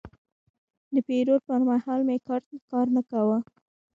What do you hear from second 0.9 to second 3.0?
د پیرود پر مهال مې کارت کار